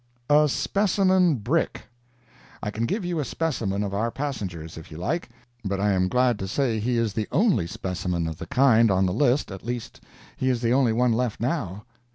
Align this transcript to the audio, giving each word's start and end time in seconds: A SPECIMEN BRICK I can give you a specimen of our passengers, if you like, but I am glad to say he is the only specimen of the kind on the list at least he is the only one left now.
A 0.31 0.49
SPECIMEN 0.49 1.35
BRICK 1.43 1.83
I 2.63 2.71
can 2.71 2.87
give 2.87 3.05
you 3.05 3.19
a 3.19 3.23
specimen 3.23 3.83
of 3.83 3.93
our 3.93 4.09
passengers, 4.09 4.75
if 4.75 4.89
you 4.89 4.97
like, 4.97 5.29
but 5.63 5.79
I 5.79 5.91
am 5.91 6.07
glad 6.07 6.39
to 6.39 6.47
say 6.47 6.79
he 6.79 6.97
is 6.97 7.13
the 7.13 7.27
only 7.31 7.67
specimen 7.67 8.25
of 8.27 8.39
the 8.39 8.47
kind 8.47 8.89
on 8.89 9.05
the 9.05 9.13
list 9.13 9.51
at 9.51 9.63
least 9.63 10.01
he 10.35 10.49
is 10.49 10.59
the 10.61 10.73
only 10.73 10.91
one 10.91 11.13
left 11.13 11.39
now. 11.39 11.85